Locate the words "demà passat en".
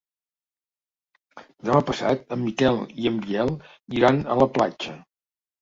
1.67-2.41